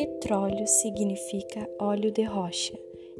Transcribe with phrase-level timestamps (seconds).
[0.00, 2.72] Petróleo significa óleo de rocha.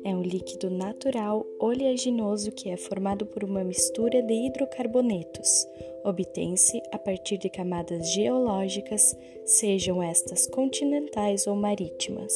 [0.02, 5.66] É um líquido natural oleaginoso que é formado por uma mistura de hidrocarbonetos.
[6.02, 9.14] Obtém-se a partir de camadas geológicas,
[9.44, 12.32] sejam estas continentais ou marítimas.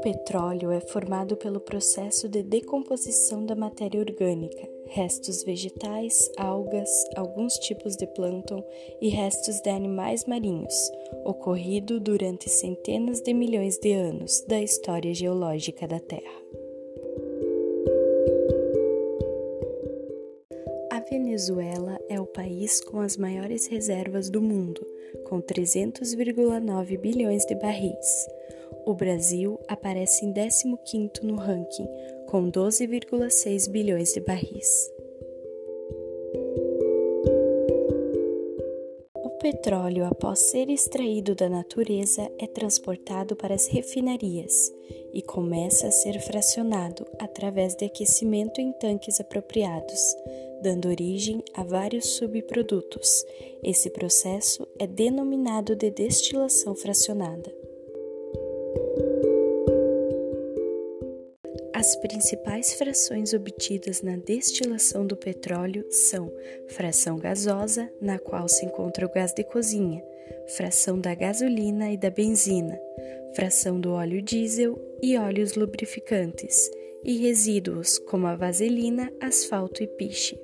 [0.00, 7.96] Petróleo é formado pelo processo de decomposição da matéria orgânica, restos vegetais, algas, alguns tipos
[7.96, 8.64] de plâncton
[9.00, 10.74] e restos de animais marinhos,
[11.24, 16.59] ocorrido durante centenas de milhões de anos da história geológica da Terra.
[21.10, 24.86] Venezuela é o país com as maiores reservas do mundo,
[25.28, 28.28] com 300,9 bilhões de barris.
[28.86, 31.88] O Brasil aparece em 15º no ranking,
[32.28, 34.99] com 12,6 bilhões de barris.
[39.40, 44.72] Petróleo, após ser extraído da natureza, é transportado para as refinarias
[45.12, 49.98] e começa a ser fracionado através de aquecimento em tanques apropriados,
[50.62, 53.24] dando origem a vários subprodutos.
[53.62, 57.59] Esse processo é denominado de destilação fracionada.
[61.80, 66.30] As principais frações obtidas na destilação do petróleo são
[66.68, 70.04] fração gasosa, na qual se encontra o gás de cozinha,
[70.54, 72.78] fração da gasolina e da benzina,
[73.34, 76.70] fração do óleo diesel e óleos lubrificantes,
[77.02, 80.38] e resíduos como a vaselina, asfalto e piche.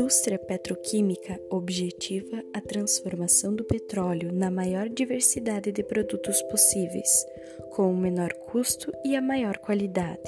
[0.00, 7.26] Indústria petroquímica objetiva a transformação do petróleo na maior diversidade de produtos possíveis,
[7.72, 10.22] com o menor custo e a maior qualidade.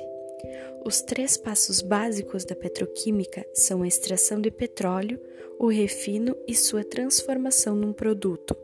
[0.84, 5.18] Os três passos básicos da petroquímica são a extração de petróleo,
[5.58, 8.54] o refino e sua transformação num produto.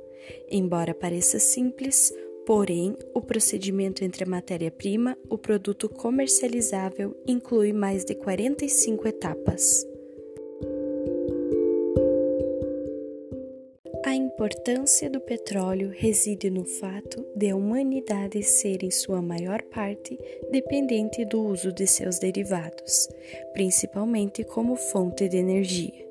[0.50, 2.12] Embora pareça simples,
[2.44, 9.86] porém, o procedimento entre a matéria-prima, o produto comercializável, inclui mais de 45 etapas.
[14.38, 20.16] Importância do petróleo reside no fato de a humanidade ser, em sua maior parte,
[20.48, 23.08] dependente do uso de seus derivados,
[23.52, 26.06] principalmente como fonte de energia.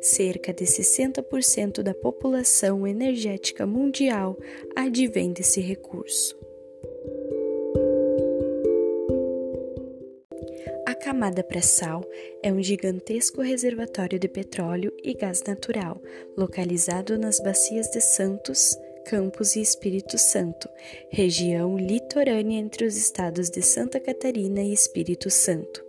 [0.00, 4.38] Cerca de 60% da população energética mundial
[4.74, 6.40] advém desse recurso.
[11.00, 12.04] Camada pré-sal
[12.42, 16.00] é um gigantesco reservatório de petróleo e gás natural,
[16.36, 18.76] localizado nas bacias de Santos,
[19.06, 20.68] Campos e Espírito Santo,
[21.08, 25.82] região litorânea entre os estados de Santa Catarina e Espírito Santo.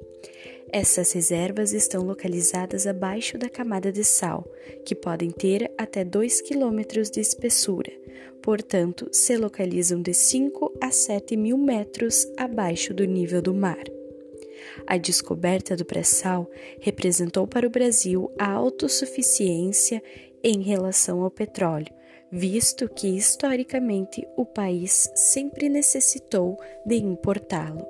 [0.71, 4.49] Essas reservas estão localizadas abaixo da camada de sal,
[4.85, 7.91] que podem ter até 2 km de espessura,
[8.41, 13.83] portanto, se localizam de 5 a 7 mil metros abaixo do nível do mar.
[14.85, 16.49] A descoberta do pré-sal
[16.79, 20.01] representou para o Brasil a autossuficiência
[20.43, 21.93] em relação ao petróleo,
[22.31, 27.85] visto que historicamente o país sempre necessitou de importá-lo.